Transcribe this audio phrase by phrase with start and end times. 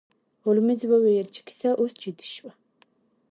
[0.43, 2.51] هولمز وویل چې کیسه اوس جدي شوه.